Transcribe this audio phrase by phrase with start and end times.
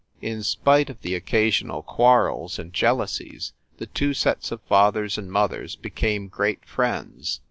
[0.23, 5.75] In spite of the occasional quarrels and jealousies, the two sets of fathers and mothers
[5.75, 7.39] be came great friends.